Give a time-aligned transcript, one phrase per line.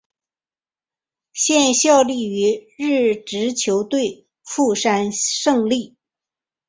[1.31, 5.95] 现效力于日职球队富山胜利。